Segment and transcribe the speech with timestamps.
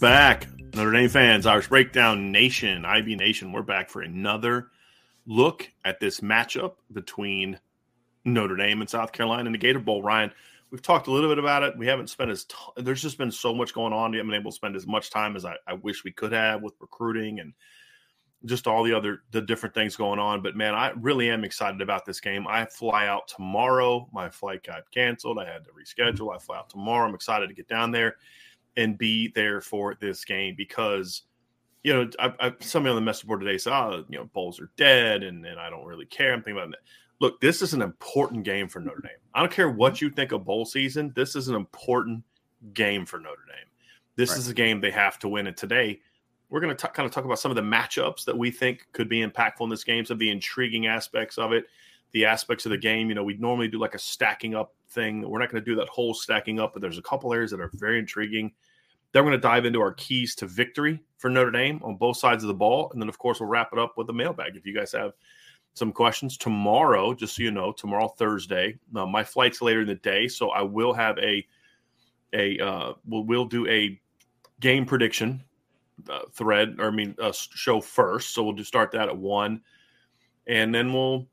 [0.00, 0.46] Back.
[0.74, 4.70] Notre Dame fans, Irish Breakdown Nation, IB Nation, we're back for another
[5.26, 7.60] look at this matchup between
[8.24, 10.02] Notre Dame and South Carolina in the Gator Bowl.
[10.02, 10.32] Ryan,
[10.70, 11.76] we've talked a little bit about it.
[11.76, 14.10] We haven't spent as t- there's just been so much going on.
[14.10, 16.32] We haven't been able to spend as much time as I, I wish we could
[16.32, 17.52] have with recruiting and
[18.46, 20.40] just all the other the different things going on.
[20.40, 22.46] But man, I really am excited about this game.
[22.48, 24.08] I fly out tomorrow.
[24.14, 25.38] My flight got canceled.
[25.38, 26.34] I had to reschedule.
[26.34, 27.06] I fly out tomorrow.
[27.06, 28.16] I'm excited to get down there
[28.76, 31.22] and be there for this game because
[31.82, 34.60] you know I, I, somebody on the message board today said, "Oh, you know, bowls
[34.60, 36.32] are dead," and and I don't really care.
[36.32, 36.80] I'm thinking about that.
[37.20, 39.10] Look, this is an important game for Notre Dame.
[39.34, 40.06] I don't care what mm-hmm.
[40.06, 41.12] you think of bowl season.
[41.14, 42.24] This is an important
[42.72, 43.68] game for Notre Dame.
[44.16, 44.38] This right.
[44.38, 45.46] is a game they have to win.
[45.46, 46.00] And today,
[46.48, 49.08] we're going to kind of talk about some of the matchups that we think could
[49.08, 51.64] be impactful in this game, some of the intriguing aspects of it,
[52.12, 53.08] the aspects of the game.
[53.08, 55.28] You know, we normally do like a stacking up thing.
[55.28, 57.60] We're not going to do that whole stacking up, but there's a couple areas that
[57.60, 58.52] are very intriguing.
[59.12, 62.16] Then we're going to dive into our keys to victory for Notre Dame on both
[62.16, 62.90] sides of the ball.
[62.92, 64.56] And then, of course, we'll wrap it up with the mailbag.
[64.56, 65.12] If you guys have
[65.74, 69.94] some questions tomorrow, just so you know, tomorrow, Thursday, uh, my flight's later in the
[69.96, 70.28] day.
[70.28, 71.46] So I will have a,
[72.32, 74.00] a, uh, we'll, we'll do a
[74.60, 75.42] game prediction
[76.08, 78.34] uh, thread, or I mean, show first.
[78.34, 79.62] So we'll just start that at one.
[80.46, 81.26] And then we'll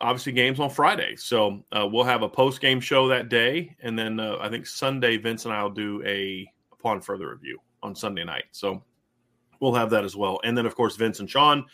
[0.00, 1.16] obviously games on Friday.
[1.16, 3.74] So uh, we'll have a post game show that day.
[3.80, 6.50] And then uh, I think Sunday, Vince and I will do a
[6.84, 8.44] upon further review on Sunday night.
[8.52, 8.82] So
[9.58, 10.38] we'll have that as well.
[10.44, 11.64] And then, of course, Vince and Sean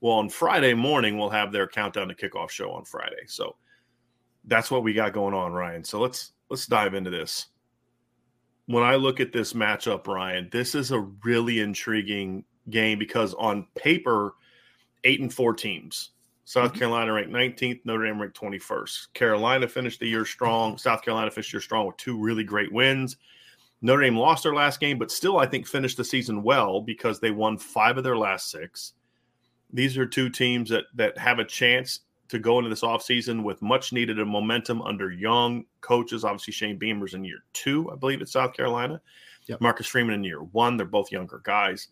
[0.00, 3.26] will on Friday morning, we'll have their countdown to kickoff show on Friday.
[3.26, 3.56] So
[4.44, 5.82] that's what we got going on, Ryan.
[5.82, 7.46] So let's let's dive into this.
[8.66, 13.66] When I look at this matchup, Ryan, this is a really intriguing game because on
[13.74, 14.34] paper,
[15.02, 16.10] eight and four teams.
[16.44, 16.78] South mm-hmm.
[16.78, 19.12] Carolina ranked 19th, Notre Dame ranked 21st.
[19.14, 20.78] Carolina finished the year strong.
[20.78, 23.16] South Carolina finished the year strong with two really great wins.
[23.82, 27.20] Notre Dame lost their last game, but still, I think, finished the season well because
[27.20, 28.92] they won five of their last six.
[29.72, 33.60] These are two teams that that have a chance to go into this offseason with
[33.60, 36.24] much needed momentum under young coaches.
[36.24, 39.00] Obviously, Shane Beamer's in year two, I believe, at South Carolina.
[39.46, 39.60] Yep.
[39.60, 40.76] Marcus Freeman in year one.
[40.76, 41.88] They're both younger guys.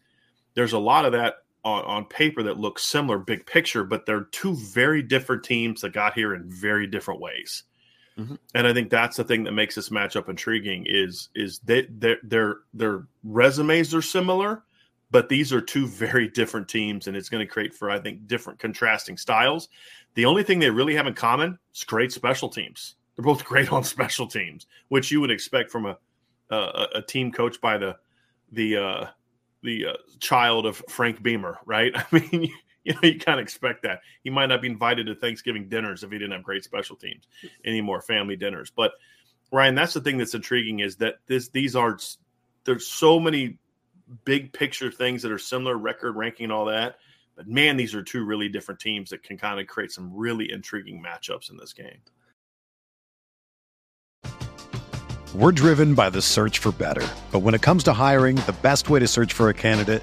[0.55, 4.28] There's a lot of that on, on paper that looks similar, big picture, but they're
[4.32, 7.65] two very different teams that got here in very different ways.
[8.19, 8.34] Mm-hmm.
[8.55, 11.84] And I think that's the thing that makes this matchup intriguing is is their
[12.23, 14.65] their their resumes are similar,
[15.11, 18.27] but these are two very different teams, and it's going to create for I think
[18.27, 19.69] different contrasting styles.
[20.15, 22.97] The only thing they really have in common is great special teams.
[23.15, 25.97] They're both great on special teams, which you would expect from a
[26.50, 27.97] a, a team coached by the
[28.53, 29.06] the uh,
[29.62, 31.93] the uh, child of Frank Beamer, right?
[31.94, 32.50] I mean,
[32.88, 34.00] you know, you kind of expect that.
[34.25, 37.29] He might not be invited to Thanksgiving dinners if he didn't have great special teams
[37.64, 38.73] anymore, family dinners.
[38.75, 38.93] But
[39.52, 41.99] Ryan, that's the thing that's intriguing is that this these are
[42.64, 43.58] there's so many
[44.25, 46.96] big picture things that are similar, record ranking and all that.
[47.37, 50.50] But man, these are two really different teams that can kind of create some really
[50.50, 52.00] intriguing matchups in this game.
[55.34, 57.06] We're driven by the search for better.
[57.32, 60.02] But when it comes to hiring, the best way to search for a candidate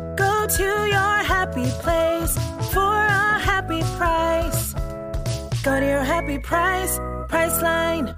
[0.21, 2.37] Go to your happy place
[2.71, 4.73] for a happy price.
[5.63, 8.15] Go to your happy price, Priceline.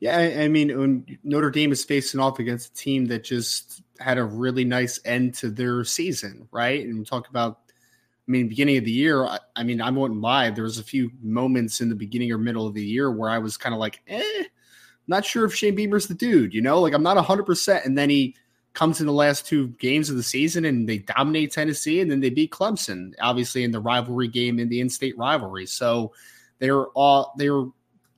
[0.00, 4.24] Yeah, I, mean, Notre Dame is facing off against a team that just had a
[4.24, 6.82] really nice end to their season, right?
[6.82, 9.26] And we talk about, I mean, beginning of the year.
[9.26, 10.48] I, I mean, I wouldn't lie.
[10.48, 13.36] There was a few moments in the beginning or middle of the year where I
[13.36, 14.44] was kind of like, eh,
[15.06, 16.54] not sure if Shane Beamer's the dude.
[16.54, 17.84] You know, like I'm not hundred percent.
[17.84, 18.36] And then he
[18.74, 22.20] comes in the last two games of the season and they dominate Tennessee and then
[22.20, 25.64] they beat Clemson, obviously in the rivalry game in the in-state rivalry.
[25.64, 26.12] So
[26.58, 27.64] they're all they're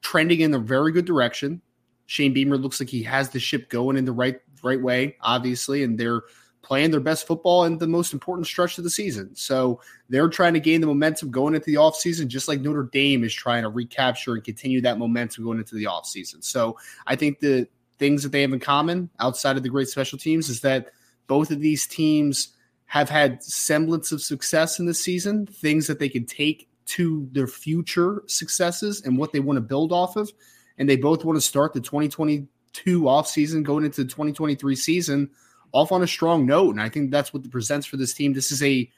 [0.01, 1.61] trending in a very good direction.
[2.07, 5.83] Shane Beamer looks like he has the ship going in the right right way, obviously,
[5.83, 6.23] and they're
[6.63, 9.31] playing their best football in the most important stretch of the season.
[9.37, 13.23] So they're trying to gain the momentum going into the offseason, just like Notre Dame
[13.23, 16.43] is trying to recapture and continue that momentum going into the offseason.
[16.43, 16.77] So
[17.07, 20.49] I think the things that they have in common outside of the great special teams
[20.49, 20.89] is that
[21.27, 22.51] both of these teams
[22.87, 27.49] have had semblance of success in this season, things that they can take to their
[27.49, 30.31] future successes and what they want to build off of
[30.79, 35.31] and they both want to start the 2022 offseason going into the 2023 season
[35.73, 36.71] off on a strong note.
[36.71, 38.33] And I think that's what presents for this team.
[38.33, 38.91] This is a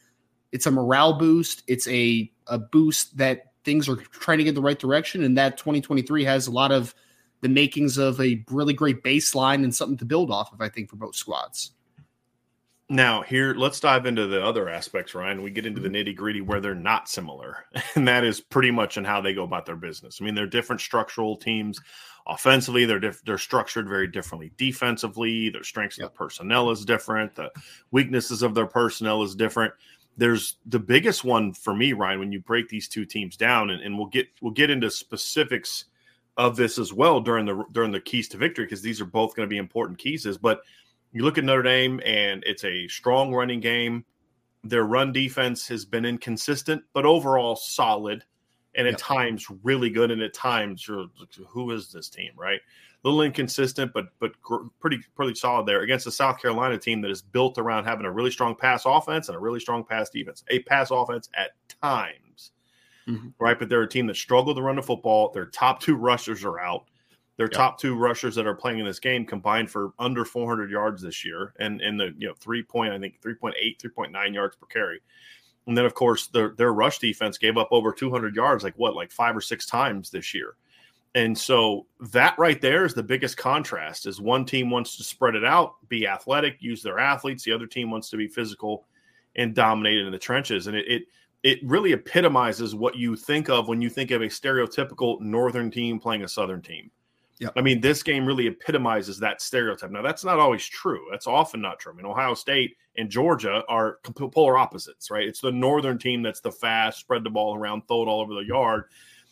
[0.51, 1.63] it's a morale boost.
[1.67, 5.59] It's a a boost that things are trying to get the right direction, and that
[5.59, 6.95] 2023 has a lot of
[7.41, 10.61] the makings of a really great baseline and something to build off of.
[10.61, 11.73] I think for both squads.
[12.91, 15.43] Now, here, let's dive into the other aspects, Ryan.
[15.43, 18.97] We get into the nitty gritty where they're not similar, and that is pretty much
[18.97, 20.19] in how they go about their business.
[20.21, 21.79] I mean, they're different structural teams.
[22.27, 24.53] Offensively, they're diff- they're structured very differently.
[24.57, 26.07] Defensively, their strengths yep.
[26.07, 27.35] of the personnel is different.
[27.35, 27.51] The
[27.91, 29.75] weaknesses of their personnel is different.
[30.17, 33.83] There's the biggest one for me, Ryan, when you break these two teams down, and,
[33.83, 35.85] and we'll get we'll get into specifics
[36.39, 39.35] of this as well during the during the keys to victory because these are both
[39.35, 40.25] going to be important keys.
[40.25, 40.63] Is but
[41.13, 44.05] you look at Notre Dame, and it's a strong running game.
[44.63, 48.25] Their run defense has been inconsistent, but overall solid,
[48.75, 49.01] and at yep.
[49.01, 51.07] times really good, and at times you're
[51.49, 52.61] who is this team, right?
[52.61, 54.33] A little inconsistent, but but
[54.81, 58.13] pretty pretty solid there against the South Carolina team that is built around having a
[58.13, 60.45] really strong pass offense and a really strong pass defense.
[60.51, 61.51] A pass offense at
[61.83, 62.28] times,
[63.09, 63.29] mm-hmm.
[63.39, 63.59] right?
[63.59, 65.31] But they're a team that struggled to run the football.
[65.33, 66.85] Their top two rushers are out
[67.39, 67.53] their yep.
[67.53, 71.25] top two rushers that are playing in this game combined for under 400 yards this
[71.25, 75.01] year, and in the you know three point I think 3.8 3.9 yards per carry.
[75.67, 78.97] And then of course their their rush defense gave up over 200 yards like what
[78.97, 80.57] like five or six times this year.
[81.15, 85.37] And so that right there is the biggest contrast is one team wants to spread
[85.37, 88.87] it out, be athletic, use their athletes, the other team wants to be physical
[89.37, 90.67] and dominate in the trenches.
[90.67, 91.03] And it, it
[91.43, 95.99] it really epitomizes what you think of when you think of a stereotypical northern team
[96.01, 96.91] playing a southern team.
[97.39, 97.53] Yep.
[97.57, 99.93] I mean, this game really epitomizes that stereotype.
[99.93, 101.07] Now, that's not always true.
[101.11, 101.93] That's often not true.
[101.93, 103.99] I mean, Ohio State and Georgia are
[104.33, 105.27] polar opposites, right?
[105.27, 108.35] It's the northern team that's the fast, spread the ball around, throw it all over
[108.35, 108.87] the yard.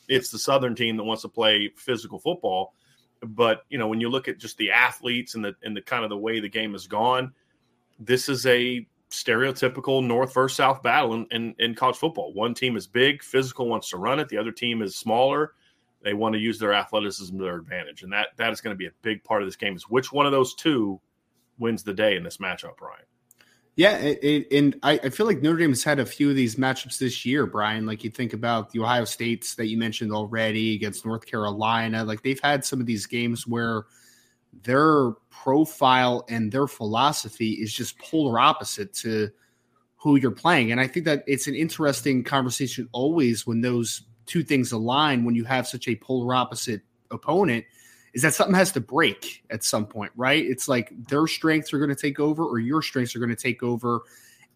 [0.08, 2.74] It's the southern team that wants to play physical football.
[3.22, 6.04] But you know, when you look at just the athletes and the and the kind
[6.04, 7.32] of the way the game has gone,
[7.98, 12.32] this is a stereotypical north versus south battle in, in, in college football.
[12.34, 14.28] One team is big, physical, wants to run it.
[14.28, 15.52] The other team is smaller
[16.06, 18.78] they want to use their athleticism to their advantage, and that that is going to
[18.78, 19.74] be a big part of this game.
[19.74, 21.00] Is which one of those two
[21.58, 23.02] wins the day in this matchup, Brian?
[23.74, 26.36] Yeah, it, it, and I, I, feel like Notre Dame has had a few of
[26.36, 27.86] these matchups this year, Brian.
[27.86, 32.04] Like you think about the Ohio States that you mentioned already against North Carolina.
[32.04, 33.86] Like they've had some of these games where
[34.62, 39.30] their profile and their philosophy is just polar opposite to
[39.96, 40.70] who you're playing.
[40.70, 45.34] And I think that it's an interesting conversation always when those two things align when
[45.34, 47.64] you have such a polar opposite opponent
[48.12, 50.44] is that something has to break at some point, right?
[50.44, 53.36] It's like their strengths are going to take over or your strengths are going to
[53.36, 54.00] take over.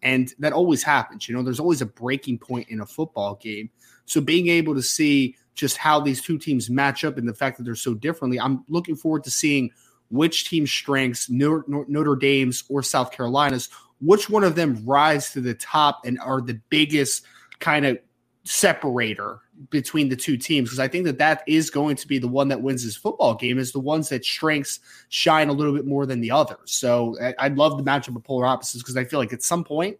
[0.01, 1.29] And that always happens.
[1.29, 3.69] You know, there's always a breaking point in a football game.
[4.05, 7.57] So being able to see just how these two teams match up and the fact
[7.57, 9.69] that they're so differently, I'm looking forward to seeing
[10.11, 15.53] which team's strengths, Notre Dame's or South Carolina's, which one of them rise to the
[15.53, 17.23] top and are the biggest
[17.59, 17.97] kind of
[18.43, 19.39] separator
[19.69, 22.47] between the two teams because I think that that is going to be the one
[22.47, 26.07] that wins this football game is the ones that strengths shine a little bit more
[26.07, 26.57] than the others.
[26.71, 29.63] So I, would love the matchup of polar opposites because I feel like at some
[29.63, 29.99] point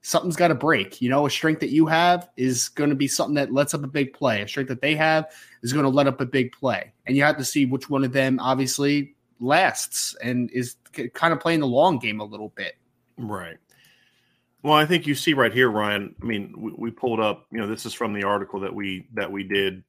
[0.00, 1.02] something's got to break.
[1.02, 3.84] You know, a strength that you have is going to be something that lets up
[3.84, 4.40] a big play.
[4.40, 5.26] A strength that they have
[5.62, 8.04] is going to let up a big play, and you have to see which one
[8.04, 10.76] of them obviously lasts and is
[11.14, 12.76] kind of playing the long game a little bit.
[13.18, 13.58] Right.
[14.62, 16.14] Well, I think you see right here, Ryan.
[16.20, 17.46] I mean, we, we, pulled up.
[17.52, 19.84] You know, this is from the article that we that we did,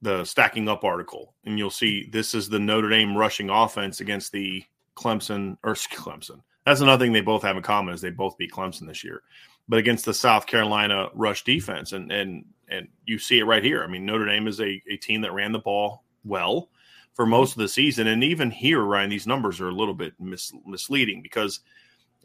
[0.00, 4.32] the stacking up article, and you'll see this is the Notre Dame rushing offense against
[4.32, 4.64] the
[4.96, 6.40] Clemson or Clemson.
[6.64, 9.22] That's another thing they both have in common is they both beat Clemson this year,
[9.68, 13.82] but against the South Carolina rush defense, and and and you see it right here.
[13.82, 16.70] I mean, Notre Dame is a, a team that ran the ball well
[17.18, 20.14] for most of the season, and even here, Ryan, these numbers are a little bit
[20.20, 21.60] mis- misleading because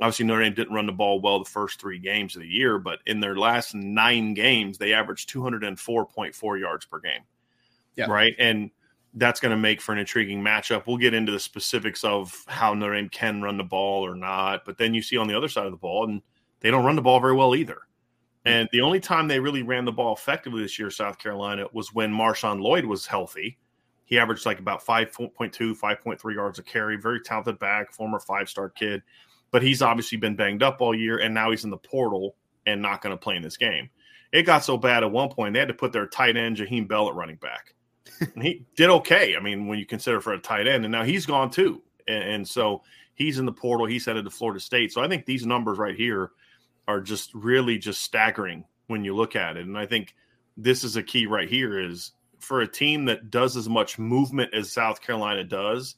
[0.02, 2.80] Obviously, Notre Dame didn't run the ball well the first three games of the year,
[2.80, 7.22] but in their last nine games, they averaged 204.4 yards per game.
[7.96, 8.08] Yeah.
[8.08, 8.36] Right.
[8.40, 8.72] And
[9.14, 10.88] that's going to make for an intriguing matchup.
[10.88, 14.66] We'll get into the specifics of how Notre Dame can run the ball or not.
[14.66, 16.24] But then you see on the other side of the ball, and
[16.60, 17.78] they don't run the ball very well either.
[18.46, 21.94] And the only time they really ran the ball effectively this year, South Carolina, was
[21.94, 23.58] when Marshawn Lloyd was healthy.
[24.06, 26.98] He averaged like about 5.2, 5.3 yards a carry.
[26.98, 29.02] Very talented back, former five star kid
[29.54, 32.82] but he's obviously been banged up all year, and now he's in the portal and
[32.82, 33.88] not going to play in this game.
[34.32, 36.88] It got so bad at one point they had to put their tight end Jaheim
[36.88, 37.76] Bell at running back.
[38.20, 39.36] and he did okay.
[39.36, 42.24] I mean, when you consider for a tight end, and now he's gone too, and,
[42.24, 42.82] and so
[43.14, 43.86] he's in the portal.
[43.86, 44.92] He's headed to Florida State.
[44.92, 46.32] So I think these numbers right here
[46.88, 49.68] are just really just staggering when you look at it.
[49.68, 50.16] And I think
[50.58, 52.12] this is a key right here is
[52.44, 55.96] for a team that does as much movement as South Carolina does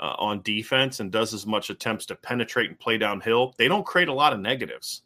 [0.00, 3.84] uh, on defense and does as much attempts to penetrate and play downhill, they don't
[3.84, 5.02] create a lot of negatives.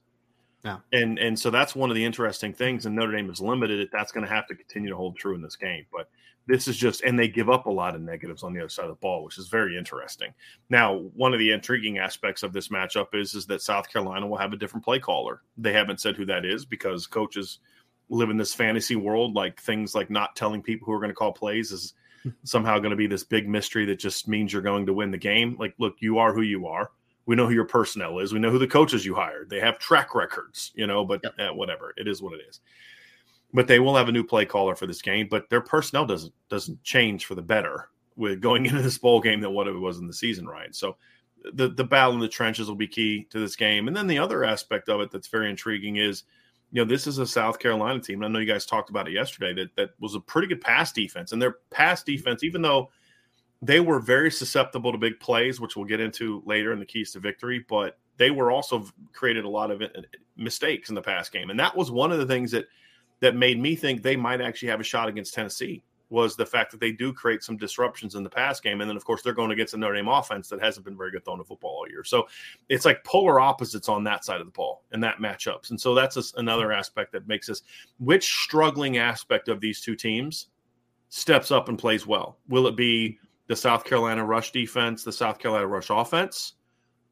[0.65, 0.79] Yeah.
[0.93, 3.89] And and so that's one of the interesting things, and Notre Dame is limited.
[3.93, 5.87] That's going to have to continue to hold true in this game.
[5.93, 6.09] But
[6.47, 8.85] this is just, and they give up a lot of negatives on the other side
[8.85, 10.33] of the ball, which is very interesting.
[10.71, 14.37] Now, one of the intriguing aspects of this matchup is is that South Carolina will
[14.37, 15.43] have a different play caller.
[15.57, 17.59] They haven't said who that is because coaches
[18.13, 21.15] live in this fantasy world, like things like not telling people who are going to
[21.15, 21.95] call plays is
[22.45, 25.19] somehow going to be this big mystery that just means you're going to win the
[25.19, 25.57] game.
[25.59, 26.91] Like, look, you are who you are.
[27.25, 28.33] We know who your personnel is.
[28.33, 29.49] We know who the coaches you hired.
[29.49, 31.35] They have track records, you know, but yep.
[31.39, 31.95] eh, whatever.
[31.97, 32.61] It is what it is.
[33.55, 36.33] But they will have a new play caller for this game, but their personnel doesn't
[36.49, 39.99] doesn't change for the better with going into this bowl game than what it was
[39.99, 40.75] in the season, right?
[40.75, 40.97] So
[41.53, 43.89] the the battle in the trenches will be key to this game.
[43.89, 46.25] And then the other aspect of it that's very intriguing is–
[46.73, 48.25] you know, this is a South Carolina team.
[48.25, 50.91] I know you guys talked about it yesterday that that was a pretty good pass
[50.91, 52.91] defense, and their pass defense, even though
[53.61, 57.13] they were very susceptible to big plays, which we'll get into later in the keys
[57.13, 59.89] to victory, but they were also created a lot of uh,
[60.37, 62.65] mistakes in the pass game, and that was one of the things that
[63.21, 65.83] that made me think they might actually have a shot against Tennessee
[66.13, 68.83] was the fact that they do create some disruptions in the pass game.
[68.83, 71.11] And then, of course, they're going against a Notre Dame offense that hasn't been very
[71.11, 72.05] good throwing the football all year.
[72.05, 72.29] So
[72.69, 75.71] it's like polar opposites on that side of the ball and that matchups.
[75.71, 77.63] And so that's a, another aspect that makes us
[77.99, 80.49] which struggling aspect of these two teams
[81.09, 82.39] steps up and plays well.
[82.49, 86.55] Will it be the South Carolina rush defense, the South Carolina rush offense?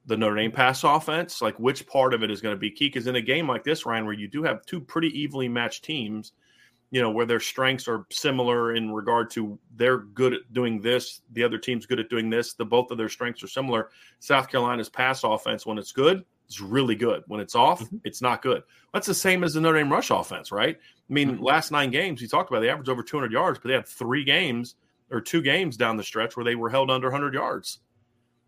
[0.07, 2.89] the Notre Dame pass offense, like which part of it is going to be key?
[2.89, 5.85] Because in a game like this, Ryan, where you do have two pretty evenly matched
[5.85, 6.33] teams,
[6.91, 11.21] you know, where their strengths are similar in regard to they're good at doing this,
[11.33, 12.55] the other team's good at doing this.
[12.55, 13.91] The both of their strengths are similar.
[14.19, 17.23] South Carolina's pass offense, when it's good, it's really good.
[17.29, 17.99] When it's off, mm-hmm.
[18.05, 18.65] it's not good.
[18.93, 20.77] That's the same as the Notre Dame rush offense, right?
[20.77, 21.45] I mean, mm-hmm.
[21.45, 24.25] last nine games, he talked about they averaged over 200 yards, but they had three
[24.25, 24.75] games
[25.13, 27.79] or two games down the stretch where they were held under 100 yards,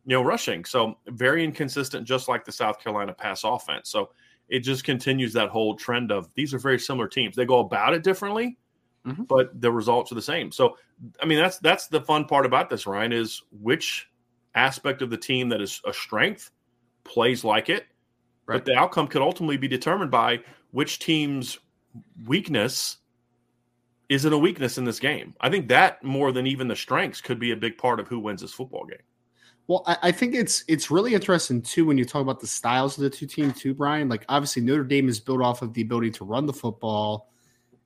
[0.05, 0.65] you know, rushing.
[0.65, 3.89] So very inconsistent, just like the South Carolina pass offense.
[3.89, 4.11] So
[4.49, 7.37] it just continues that whole trend of these are very similar teams.
[7.37, 8.59] They go about it differently,
[9.07, 9.25] mm-hmm.
[9.25, 10.53] but the results are the same.
[10.53, 10.77] So,
[11.21, 14.09] I mean, that's that's the fun part about this, Ryan, is which
[14.55, 16.51] aspect of the team that is a strength
[17.05, 17.87] plays like it,
[18.47, 18.57] right.
[18.57, 21.59] but the outcome could ultimately be determined by which team's
[22.27, 22.99] weakness
[24.09, 25.35] isn't a weakness in this game.
[25.41, 28.19] I think that more than even the strengths could be a big part of who
[28.19, 28.99] wins this football game.
[29.69, 32.99] Well, I, I, think it's it's really interesting too when you talk about the styles
[32.99, 34.09] of the two teams too, Brian.
[34.09, 37.31] Like obviously Notre Dame is built off of the ability to run the football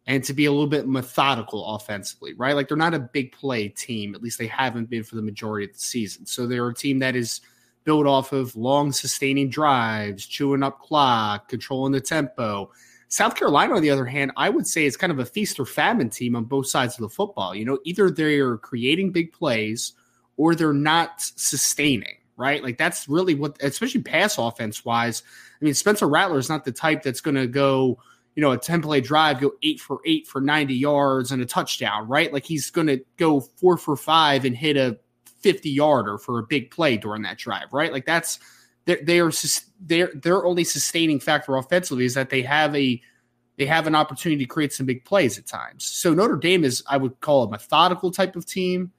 [0.06, 2.54] and to be a little bit methodical offensively, right?
[2.54, 5.66] Like they're not a big play team, at least they haven't been for the majority
[5.66, 6.24] of the season.
[6.26, 7.40] So they're a team that is
[7.84, 12.70] built off of long sustaining drives, chewing up clock, controlling the tempo.
[13.08, 15.66] South Carolina, on the other hand, I would say is kind of a feast or
[15.66, 17.54] famine team on both sides of the football.
[17.54, 19.92] You know, either they're creating big plays
[20.36, 22.62] or they're not sustaining, right?
[22.62, 25.22] Like that's really what, especially pass offense wise.
[25.60, 27.98] I mean, Spencer Rattler is not the type that's going to go,
[28.34, 31.46] you know, a 10 play drive, go eight for eight for 90 yards and a
[31.46, 32.32] touchdown, right?
[32.32, 34.98] Like he's going to go four for five and hit a
[35.40, 37.92] 50 yarder for a big play during that drive, right?
[37.92, 38.38] Like that's,
[38.84, 39.32] they're, they are,
[39.80, 43.00] they're, their only sustaining factor offensively is that they have a,
[43.56, 45.84] they have an opportunity to create some big plays at times.
[45.86, 48.92] So Notre Dame is, I would call a methodical type of team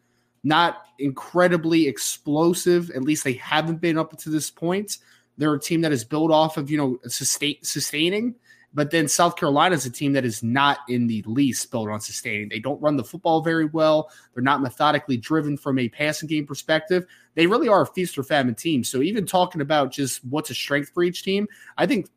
[0.47, 2.89] not incredibly explosive.
[2.91, 4.97] At least they haven't been up to this point.
[5.37, 8.35] They're a team that is built off of you know sustain, sustaining.
[8.73, 11.99] But then South Carolina is a team that is not in the least built on
[11.99, 12.49] sustaining.
[12.49, 14.11] They don't run the football very well.
[14.33, 17.05] They're not methodically driven from a passing game perspective.
[17.33, 18.83] They really are a feast or famine team.
[18.83, 22.09] So even talking about just what's a strength for each team, I think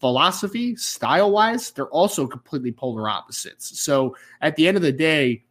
[0.00, 3.78] philosophy, style wise, they're also completely polar opposites.
[3.80, 5.44] So at the end of the day,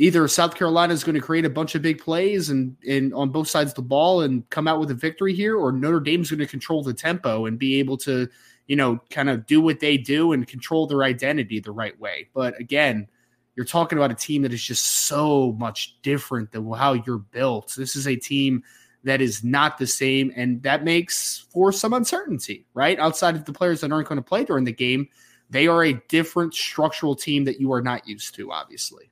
[0.00, 3.28] either South Carolina is going to create a bunch of big plays and, and on
[3.28, 6.30] both sides of the ball and come out with a victory here, or Notre Dame's
[6.30, 8.26] going to control the tempo and be able to,
[8.66, 12.28] you know, kind of do what they do and control their identity the right way.
[12.32, 13.08] But again,
[13.56, 17.74] you're talking about a team that is just so much different than how you're built.
[17.76, 18.64] This is a team
[19.04, 22.98] that is not the same, and that makes for some uncertainty, right?
[22.98, 25.08] Outside of the players that aren't going to play during the game,
[25.50, 29.10] they are a different structural team that you are not used to, obviously.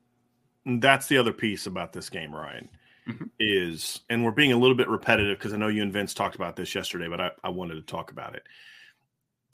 [0.68, 2.68] That's the other piece about this game, Ryan.
[3.08, 3.24] Mm-hmm.
[3.40, 6.34] Is and we're being a little bit repetitive because I know you and Vince talked
[6.34, 8.42] about this yesterday, but I, I wanted to talk about it.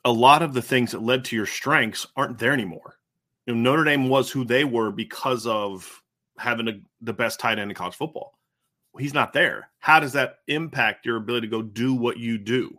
[0.04, 2.99] A lot of the things that led to your strengths aren't there anymore.
[3.47, 6.03] You know, Notre Dame was who they were because of
[6.37, 8.37] having a, the best tight end in college football.
[8.98, 9.70] He's not there.
[9.79, 12.77] How does that impact your ability to go do what you do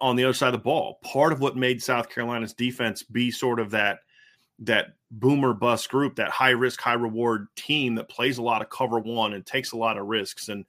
[0.00, 1.00] on the other side of the ball?
[1.02, 4.00] Part of what made South Carolina's defense be sort of that
[4.60, 8.70] that boomer bust group, that high risk, high reward team that plays a lot of
[8.70, 10.64] cover one and takes a lot of risks and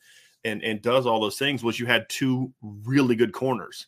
[0.45, 3.87] and and does all those things was you had two really good corners.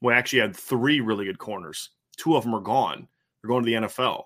[0.00, 1.90] Well, actually had three really good corners.
[2.16, 3.08] Two of them are gone.
[3.42, 4.24] They're going to the NFL.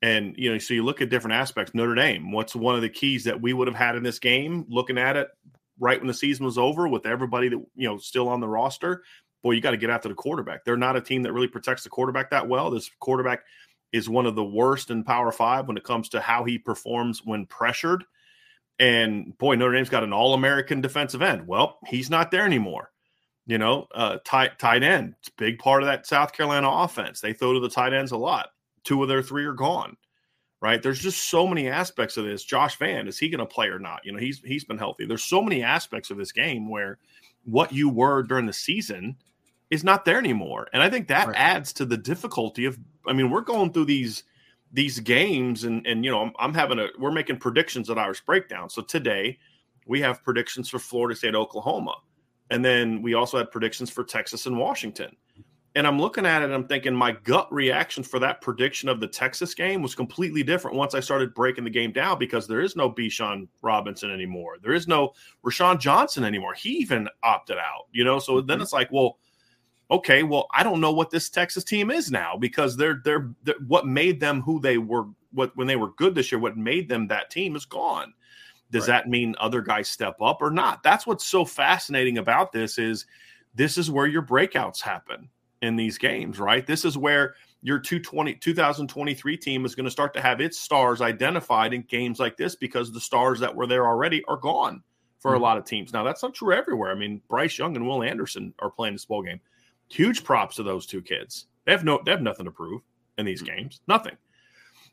[0.00, 1.74] And you know, so you look at different aspects.
[1.74, 4.64] Notre Dame, what's one of the keys that we would have had in this game?
[4.68, 5.28] Looking at it
[5.78, 9.02] right when the season was over, with everybody that you know still on the roster,
[9.42, 10.64] boy, you got to get after the quarterback.
[10.64, 12.70] They're not a team that really protects the quarterback that well.
[12.70, 13.44] This quarterback
[13.92, 17.24] is one of the worst in Power Five when it comes to how he performs
[17.24, 18.04] when pressured.
[18.78, 21.46] And boy, Notre Dame's got an All American defensive end.
[21.46, 22.90] Well, he's not there anymore.
[23.46, 25.14] You know, uh, tight tight end.
[25.18, 27.20] It's a big part of that South Carolina offense.
[27.20, 28.50] They throw to the tight ends a lot.
[28.84, 29.96] Two of their three are gone.
[30.60, 30.80] Right.
[30.80, 32.44] There's just so many aspects of this.
[32.44, 34.00] Josh Vann, is he going to play or not?
[34.04, 35.06] You know, he's he's been healthy.
[35.06, 36.98] There's so many aspects of this game where
[37.44, 39.16] what you were during the season
[39.72, 40.68] is not there anymore.
[40.74, 41.36] And I think that right.
[41.36, 44.22] adds to the difficulty of I mean, we're going through these
[44.70, 48.20] these games and and you know, I'm, I'm having a we're making predictions at Irish
[48.20, 48.68] Breakdown.
[48.68, 49.38] So today
[49.86, 51.96] we have predictions for Florida State, Oklahoma.
[52.50, 55.16] And then we also had predictions for Texas and Washington.
[55.74, 59.08] And I'm looking at it I'm thinking my gut reaction for that prediction of the
[59.08, 62.76] Texas game was completely different once I started breaking the game down because there is
[62.76, 64.56] no Bijan Robinson anymore.
[64.62, 66.52] There is no Roschon Johnson anymore.
[66.52, 68.18] He even opted out, you know?
[68.18, 68.64] So then mm-hmm.
[68.64, 69.16] it's like, well,
[69.92, 73.54] okay, well, I don't know what this Texas team is now because they're, they're, they're
[73.66, 76.88] what made them who they were what when they were good this year, what made
[76.88, 78.12] them that team is gone.
[78.70, 79.04] Does right.
[79.04, 80.82] that mean other guys step up or not?
[80.82, 83.06] That's what's so fascinating about this is
[83.54, 85.28] this is where your breakouts happen
[85.60, 86.66] in these games, right?
[86.66, 91.00] This is where your 220, 2023 team is going to start to have its stars
[91.00, 94.82] identified in games like this because the stars that were there already are gone
[95.18, 95.40] for mm-hmm.
[95.40, 95.92] a lot of teams.
[95.92, 96.90] Now, that's not true everywhere.
[96.90, 99.40] I mean, Bryce Young and Will Anderson are playing this ball game.
[99.92, 101.46] Huge props to those two kids.
[101.66, 102.80] They have no they have nothing to prove
[103.18, 103.56] in these mm-hmm.
[103.56, 103.80] games.
[103.86, 104.16] Nothing.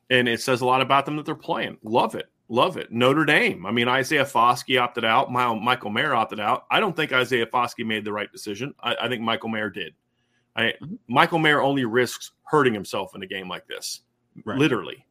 [0.10, 1.78] And it says a lot about them that they're playing.
[1.84, 2.26] Love it.
[2.50, 2.92] Love it.
[2.92, 3.66] Notre Dame.
[3.66, 5.32] I mean, Isaiah Foskey opted out.
[5.32, 6.66] Michael Mayer opted out.
[6.70, 8.74] I don't think Isaiah Foskey made the right decision.
[8.82, 9.94] I, I think Michael Mayer did.
[10.56, 10.96] I, mm-hmm.
[11.08, 14.02] Michael Mayer only risks hurting himself in a game like this,
[14.44, 14.58] right.
[14.58, 15.06] literally,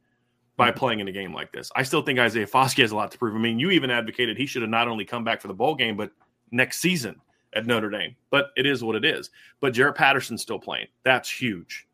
[0.56, 0.78] by mm-hmm.
[0.78, 1.70] playing in a game like this.
[1.76, 3.36] I still think Isaiah Foskey has a lot to prove.
[3.36, 5.76] I mean, you even advocated he should have not only come back for the bowl
[5.76, 6.10] game, but
[6.50, 7.20] next season
[7.54, 9.30] at Notre Dame, but it is what it is.
[9.60, 10.88] But Jarrett Patterson's still playing.
[11.04, 11.86] That's huge,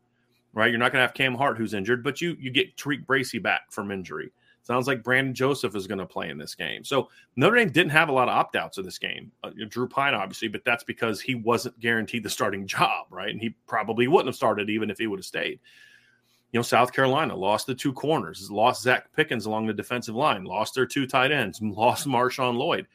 [0.53, 0.69] right?
[0.69, 3.39] You're not going to have Cam Hart who's injured, but you you get TaRiq Bracy
[3.39, 4.31] back from injury.
[4.65, 6.83] Sounds like Brandon Joseph is going to play in this game.
[6.83, 9.31] So Notre Dame didn't have a lot of opt outs in this game.
[9.43, 13.29] Uh, Drew Pyne, obviously, but that's because he wasn't guaranteed the starting job, right?
[13.29, 15.59] And he probably wouldn't have started even if he would have stayed.
[16.51, 20.45] You know, South Carolina lost the two corners, lost Zacch Pickens along the defensive line,
[20.45, 22.87] lost their two tight ends, lost Marshawn Lloyd.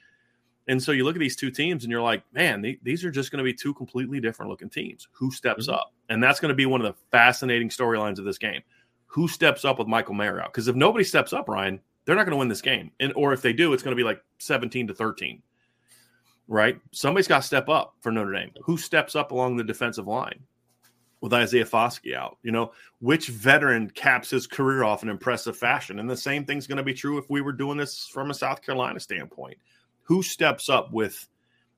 [0.71, 3.11] And so you look at these two teams and you're like, man, they, these are
[3.11, 5.09] just going to be two completely different looking teams.
[5.13, 5.75] Who steps mm-hmm.
[5.75, 5.93] up?
[6.09, 8.63] And that's going to be one of the fascinating storylines of this game
[9.11, 10.53] who steps up with Michael Mayer out?
[10.53, 12.93] Because if nobody steps up, Ryan, they're not going to win this game.
[13.01, 15.43] And or if they do, it's going to be like 17 to 13.
[16.47, 16.81] Right?
[16.93, 18.53] Somebody's got to step up for Notre Dame.
[18.63, 20.41] Who steps up along the defensive line
[21.21, 22.39] with Isaiah Foskey out?
[22.45, 25.99] You know, which veteran caps his career off in impressive fashion?
[25.99, 28.35] And the same thing's going to be true if we were doing this from a
[28.35, 29.59] South Carolina standpoint.
[30.11, 31.27] Who steps up with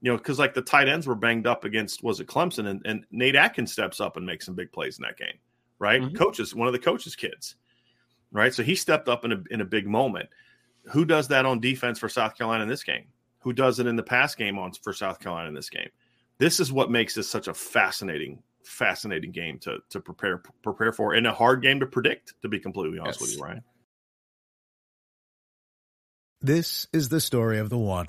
[0.00, 2.82] you know, because like the tight ends were banged up against was it Clemson and,
[2.84, 5.38] and Nate Adkins steps up and makes some big plays in that game
[5.82, 6.00] right?
[6.00, 6.14] Mm-hmm.
[6.14, 7.56] Coaches, one of the coaches' kids,
[8.30, 8.54] right?
[8.54, 10.30] So he stepped up in a in a big moment.
[10.92, 13.04] Who does that on defense for South Carolina in this game?
[13.40, 15.90] Who does it in the pass game on for South Carolina in this game?
[16.38, 21.14] This is what makes this such a fascinating, fascinating game to to prepare prepare for,
[21.14, 22.34] and a hard game to predict.
[22.42, 23.30] To be completely honest yes.
[23.30, 23.64] with you, Ryan.
[26.40, 28.08] This is the story of the one.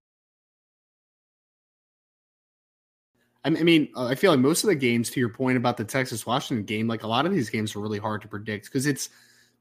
[3.43, 5.83] I mean, uh, I feel like most of the games, to your point about the
[5.83, 8.85] Texas Washington game, like a lot of these games are really hard to predict because
[8.85, 9.09] it's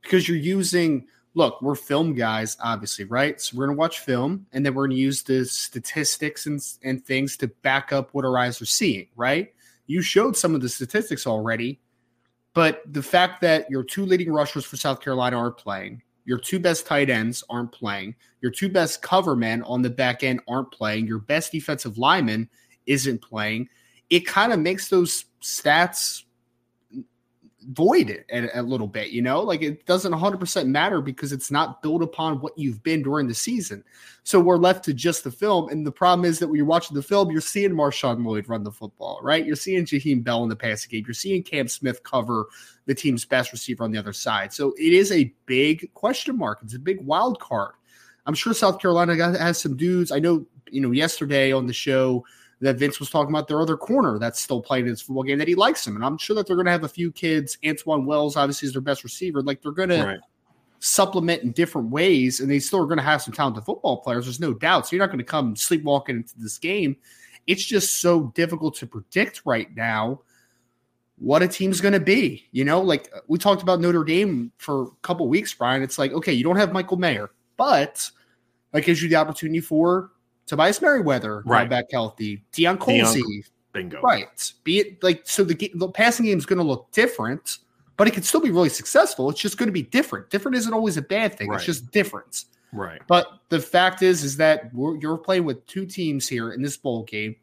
[0.03, 3.41] because you're using– look, we're film guys, obviously, right?
[3.41, 6.61] So we're going to watch film and then we're going to use the statistics and,
[6.83, 9.53] and things to back up what our eyes are seeing, right?
[9.87, 11.81] You showed some of the statistics already,
[12.55, 16.59] but the fact that your two leading rushers for South Carolina aren't playing, your two
[16.59, 20.71] best tight ends aren't playing, your two best cover men on the back end aren't
[20.73, 22.49] playing, your best defensive lineman
[22.87, 23.69] isn't playing,
[24.09, 26.25] it kind of makes those stats
[27.69, 31.83] void a, a, little bit, you know, like it doesn't 100% matter because it's not
[31.83, 33.85] built upon what you've been during the season.
[34.23, 35.69] So we're left to just the film.
[35.69, 38.65] And the problem is that when you're watching the film, you're seeing Marshawn Lloyd run
[38.65, 39.45] the football, right?
[39.45, 41.05] You're seeing Jaheim Bell in the passing game.
[41.07, 42.47] You're seeing Cam Smith cover
[42.87, 44.53] the team's best receiver on the other side.
[44.53, 46.61] So it is a big question mark.
[46.63, 47.73] It's a big wild card.
[48.27, 50.13] I'm sure South Carolina has some dudes.
[50.13, 52.25] I know, you know, yesterday on the show,
[52.61, 55.39] that Vince was talking about their other corner that's still playing in his football game
[55.39, 55.97] that he likes him.
[55.97, 57.57] And I'm sure that they're going to have a few kids.
[57.65, 59.43] Antwane Wells obviously is their best receiver.
[59.43, 60.17] Like they're going right.
[60.17, 60.21] to
[60.81, 64.27] supplement in different ways, and they still are going to have some talented football players.
[64.27, 64.87] There's no doubt.
[64.87, 66.97] So you're not going to come sleepwalking into this game.
[67.47, 70.21] It's just so difficult to predict right now
[71.17, 72.47] what a team's going to be.
[72.53, 75.83] You know, like we talked about Notre Dame for a couple weeks, Brian.
[75.83, 78.11] It's like, okay, you don't have Michael Mayer, but
[78.73, 80.11] that gives you the opportunity for
[80.51, 81.71] Tobias Merriweather right.
[81.71, 83.45] back healthy, Deion Colzie.
[83.73, 84.01] Bingo.
[84.01, 84.53] Right.
[84.65, 87.59] Be it like so the, the passing game is going to look different,
[87.97, 89.31] but it can still be really successful.
[89.31, 90.29] It's just going to be different.
[90.29, 91.51] Different isn't always a bad thing.
[91.51, 91.55] Right.
[91.59, 92.47] It's just difference.
[92.73, 93.01] Right.
[93.07, 97.05] But the fact is, is that you're playing with two teams here in this bowl
[97.05, 97.37] game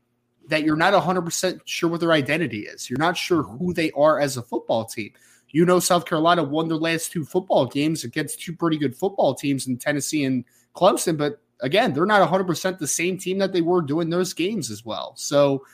[0.50, 2.90] that you're not 100% sure what their identity is.
[2.90, 3.58] You're not sure mm-hmm.
[3.58, 5.14] who they are as a football team.
[5.52, 9.34] You know, South Carolina won their last two football games against two pretty good football
[9.34, 10.44] teams in Tennessee and
[10.76, 14.72] Clemson, but again, they're not 100% the same team that they were doing those games
[14.72, 15.14] as well.
[15.16, 15.66] So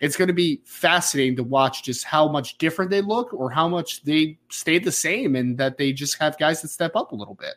[0.00, 3.68] it's going to be fascinating to watch just how much different they look or how
[3.68, 7.16] much they stayed the same and that they just have guys that step up a
[7.16, 7.54] little bit.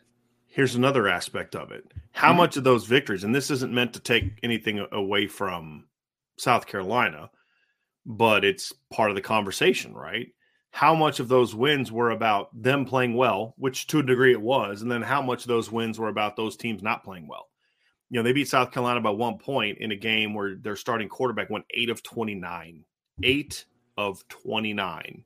[0.47, 1.83] Here's another aspect of it.
[2.11, 2.37] How mm-hmm.
[2.37, 5.85] much of those victories, and this isn't meant to take anything away from
[6.37, 7.31] South Carolina,
[8.05, 10.27] but it's part of the conversation, right?
[10.71, 14.41] How much of those wins were about them playing well, which to a degree it
[14.41, 17.47] was, and then how much of those wins were about those teams not playing well?
[18.13, 21.09] You know, they beat South Carolina by one point in a game where their starting
[21.09, 22.85] quarterback went eight of 29.
[23.23, 23.65] Eight
[23.97, 25.23] of 29.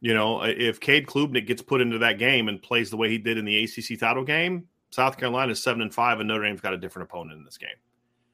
[0.00, 3.18] You know, if Cade Klubnik gets put into that game and plays the way he
[3.18, 6.62] did in the ACC title game, South Carolina is seven and five, and Notre Dame's
[6.62, 7.68] got a different opponent in this game.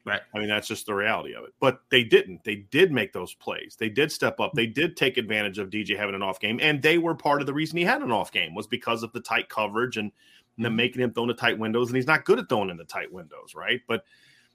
[0.04, 0.20] Right.
[0.32, 1.50] I mean, that's just the reality of it.
[1.58, 2.44] But they didn't.
[2.44, 3.74] They did make those plays.
[3.76, 4.52] They did step up.
[4.54, 7.48] They did take advantage of DJ having an off game, and they were part of
[7.48, 10.12] the reason he had an off game was because of the tight coverage and
[10.56, 12.70] and then making him throw in the tight windows, and he's not good at throwing
[12.70, 13.80] in the tight windows, right?
[13.86, 14.04] But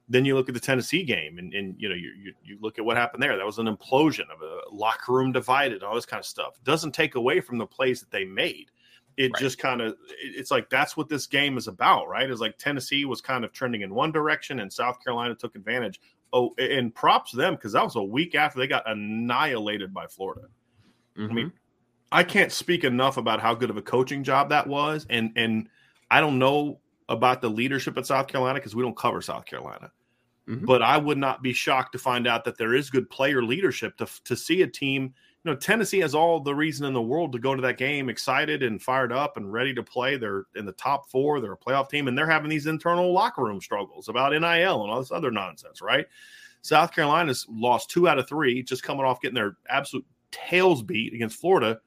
[0.09, 2.79] then you look at the Tennessee game, and, and you know you, you, you look
[2.79, 3.37] at what happened there.
[3.37, 6.57] That was an implosion of a locker room divided, all this kind of stuff.
[6.57, 8.71] It doesn't take away from the plays that they made.
[9.17, 9.41] it Right.
[9.41, 12.29] just kind of it's like that's what this game is about, right?
[12.29, 15.99] It's like Tennessee was kind of trending in one direction and South Carolina took advantage.
[16.33, 20.07] Oh, and props to them because that was a week after they got annihilated by
[20.07, 20.47] Florida.
[21.17, 21.47] I mean, mm-hmm.
[22.09, 25.67] I can't speak enough about how good of a coaching job that was, and and
[26.11, 29.91] I don't know about the leadership at South Carolina because we don't cover South Carolina.
[30.47, 30.65] Mhm.
[30.65, 33.97] But I would not be shocked to find out that there is good player leadership
[33.97, 35.13] to to see a team.
[35.43, 38.09] You know, Tennessee has all the reason in the world to go to that game
[38.09, 40.17] excited and fired up and ready to play.
[40.17, 41.39] They're in the top four.
[41.39, 44.91] They're a playoff team, and they're having these internal locker room struggles about NIL and
[44.91, 46.05] all this other nonsense, right?
[46.61, 51.13] South Carolina's lost two out of three, just coming off getting their absolute tails beat
[51.13, 51.79] against Florida.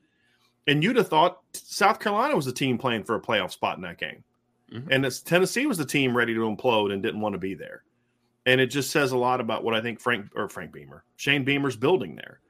[0.67, 3.83] And you'd have thought South Carolina was the team playing for a playoff spot in
[3.83, 4.25] that game.
[4.73, 4.89] Mhm.
[4.91, 7.85] And it's Tennessee was the team ready to implode and didn't want to be there.
[8.47, 11.45] And it just says a lot about what I think Frank or Frank Beamer, Shane
[11.45, 12.41] Beamer's building there.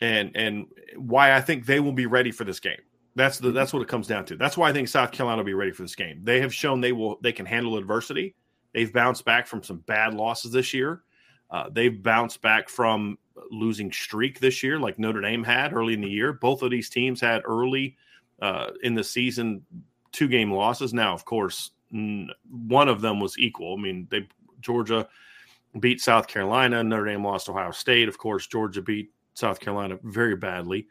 [0.00, 2.80] And and why I think they will be ready for this game.
[3.14, 4.36] That's the that's what it comes down to.
[4.36, 6.20] That's why I think South Carolina will be ready for this game.
[6.24, 8.34] They have shown they will they can handle adversity.
[8.72, 11.02] They've bounced back from some bad losses this year.
[11.50, 13.18] Uh, they've bounced back from
[13.50, 16.32] losing streak this year, like Notre Dame had early in the year.
[16.32, 17.96] Both of these teams had early
[18.40, 19.64] uh, in the season
[20.12, 20.92] two game losses.
[20.92, 23.76] Now, of course, one of them was equal.
[23.78, 24.28] I mean, they
[24.60, 25.08] Georgia
[25.80, 26.82] beat South Carolina.
[26.82, 28.08] Notre Dame lost Ohio State.
[28.08, 30.86] Of course, Georgia beat South Carolina very badly.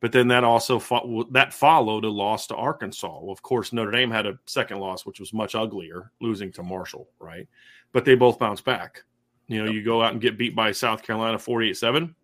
[0.00, 3.20] But then that also fo- that followed a loss to Arkansas.
[3.30, 7.08] Of course, Notre Dame had a second loss, which was much uglier, losing to Marshall,
[7.18, 7.48] right?
[7.92, 9.04] But they both bounced back.
[9.48, 12.14] You know, you go out and get beat by South Carolina 48 7.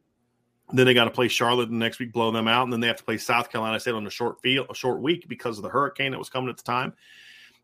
[0.73, 2.65] Then they got to play Charlotte the next week, blow them out.
[2.65, 5.01] And then they have to play South Carolina State on a short field, a short
[5.01, 6.95] week because of the hurricane that was coming at the time.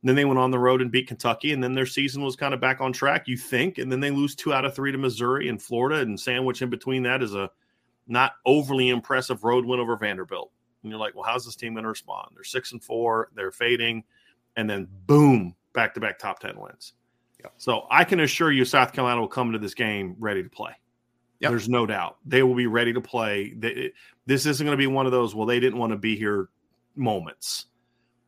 [0.03, 1.53] then they went on the road and beat Kentucky.
[1.53, 3.79] And then their season was kind of back on track, you think.
[3.79, 6.01] And then they lose two out of three to Missouri and Florida.
[6.03, 7.51] And sandwich in between that is a
[8.07, 10.53] not overly impressive road win over Vanderbilt.
[10.83, 12.31] And you're like, well, how's this team going to respond?
[12.35, 14.05] They're six and four, they're fading.
[14.57, 16.95] And then boom, back to back top 10 wins.
[17.57, 20.73] So I can assure you, South Carolina will come into this game ready to play.
[21.41, 21.51] Yep.
[21.51, 23.55] There's no doubt they will be ready to play.
[24.27, 25.35] This isn't going to be one of those.
[25.35, 26.49] Well, they didn't want to be here
[26.97, 27.67] moments.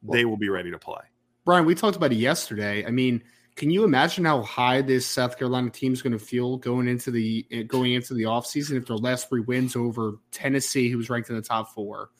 [0.02, 1.02] they will be ready to play.
[1.44, 2.86] Brian, we talked about it yesterday.
[2.86, 3.22] I mean,
[3.56, 7.10] can you imagine how high this South Carolina team is going to feel going into
[7.10, 11.30] the going into the offseason if their last three wins over Tennessee, who was ranked
[11.30, 12.10] in the top four,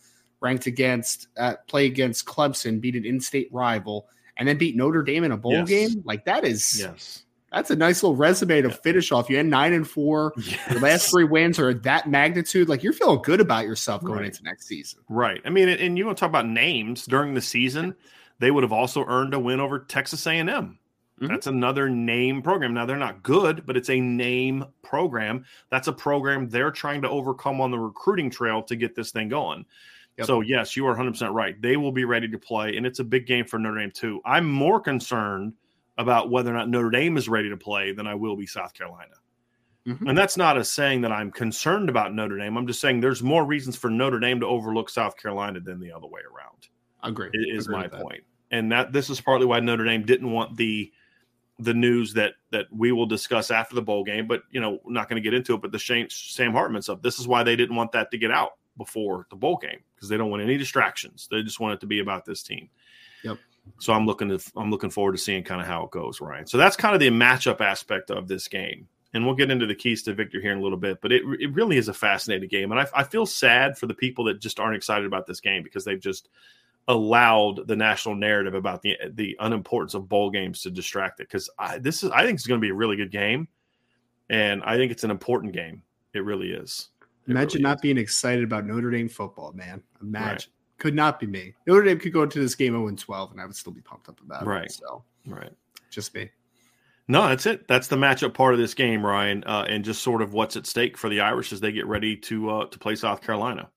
[0.41, 4.09] ranked against uh, play against Clemson, beat an in-state rival,
[4.41, 5.69] and then beat Notre Dame in a bowl Yes.
[5.69, 6.03] game?
[6.05, 7.23] Like that is Yes.
[7.53, 9.31] that's a nice little resume to finish off.
[9.31, 10.33] You had nine and four.
[10.71, 12.69] Your last three wins are that magnitude.
[12.69, 14.27] Like you're feeling good about yourself going Right.
[14.27, 15.01] into next season.
[15.09, 15.41] Right.
[15.45, 17.95] I mean, and you want to talk about names during the season,
[18.41, 20.79] they would have also earned a win over Texas A&M.
[21.21, 21.29] Mhm.
[21.29, 22.73] That's another name program.
[22.73, 25.45] Now they're not good, but it's a name program.
[25.71, 29.29] That's a program they're trying to overcome on the recruiting trail to get this thing
[29.29, 29.67] going.
[30.19, 30.27] Yep.
[30.27, 31.61] So yes, you are 100% right.
[31.61, 34.21] They will be ready to play and it's a big game for Notre Dame too.
[34.25, 35.55] I'm more concerned
[35.99, 38.75] about whether or not Notre Dame is ready to play than I will be South
[38.75, 39.15] Carolina.
[39.87, 40.09] Mhm.
[40.09, 42.57] And that's not a saying that I'm concerned about Notre Dame.
[42.59, 45.91] I'm just saying there's more reasons for Notre Dame to overlook South Carolina than the
[45.93, 46.69] other way around.
[47.03, 47.29] Agree.
[47.29, 48.25] i- Is Agree my point.
[48.51, 50.93] And that this is partly why Notre Dame didn't want the
[51.59, 55.09] the news that that we will discuss after the bowl game, but you know, not
[55.09, 55.61] going to get into it.
[55.61, 57.03] But the Shane, Sam Hartman stuff.
[57.03, 60.09] This is why they didn't want that to get out before the bowl game because
[60.09, 61.29] they don't want any distractions.
[61.31, 62.71] They just want it to be about this team.
[63.23, 63.37] Yep.
[63.79, 66.47] So I'm looking to I'm looking forward to seeing kind of how it goes, Ryan.
[66.47, 69.75] So that's kind of the matchup aspect of this game, and we'll get into the
[69.75, 71.03] keys to victory here in a little bit.
[71.03, 73.95] But it it really is a fascinating game, and I, I feel sad for the
[73.95, 76.31] people that just aren't excited about this game because they've just
[76.89, 81.29] allowed the national narrative about the the unimportance of bowl games to distract it.
[81.29, 83.49] Because this is I think it's going to be a really good game,
[84.31, 85.83] and I think it's an important game.
[86.15, 86.89] It really is.
[87.27, 89.83] Imagine really not being excited about Notre Dame football, man.
[90.03, 90.51] Imagine.
[90.79, 91.55] Could not be me.
[91.67, 94.09] Notre Dame could go into this game 0 12, and I would still be pumped
[94.09, 94.47] up about it.
[94.47, 94.67] Right.
[94.67, 94.73] it.
[94.73, 95.53] So right.
[95.91, 96.31] just me.
[97.09, 97.67] No, that's it.
[97.67, 100.65] That's the matchup part of this game, Ryan, uh, and just sort of what's at
[100.65, 103.69] stake for the Irish as they get ready to uh, to play South Carolina.